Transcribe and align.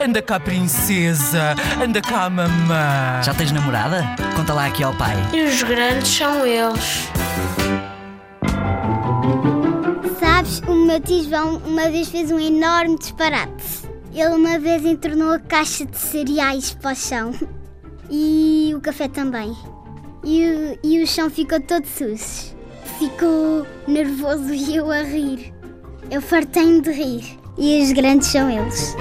Anda 0.00 0.20
cá, 0.20 0.40
princesa. 0.40 1.54
Anda 1.82 2.00
cá, 2.00 2.28
mamã. 2.28 3.22
Já 3.22 3.32
tens 3.34 3.52
namorada? 3.52 4.04
Conta 4.34 4.52
lá 4.52 4.66
aqui 4.66 4.82
ao 4.82 4.94
pai. 4.94 5.14
E 5.32 5.42
os 5.42 5.62
grandes 5.62 6.08
são 6.08 6.44
eles. 6.46 7.08
Sabes, 10.18 10.60
o 10.66 10.74
meu 10.74 11.00
tio 11.00 11.28
João 11.28 11.58
uma 11.64 11.88
vez 11.90 12.08
fez 12.08 12.30
um 12.30 12.38
enorme 12.38 12.98
disparate. 12.98 13.84
Ele 14.12 14.34
uma 14.34 14.58
vez 14.58 14.84
entornou 14.84 15.32
a 15.32 15.38
caixa 15.38 15.84
de 15.84 15.96
cereais 15.96 16.74
para 16.74 16.92
o 16.92 16.96
chão. 16.96 17.32
E 18.10 18.72
o 18.76 18.80
café 18.80 19.08
também. 19.08 19.56
E 20.24 20.44
o, 20.44 20.78
e 20.82 21.02
o 21.02 21.06
chão 21.06 21.30
ficou 21.30 21.60
todo 21.60 21.86
sujo. 21.86 22.54
Ficou 22.98 23.66
nervoso 23.86 24.52
e 24.52 24.76
eu 24.76 24.90
a 24.90 25.02
rir. 25.02 25.52
Eu 26.10 26.20
fartei-me 26.20 26.80
de 26.80 26.90
rir. 26.90 27.38
E 27.56 27.82
os 27.82 27.92
grandes 27.92 28.28
são 28.28 28.50
eles. 28.50 28.96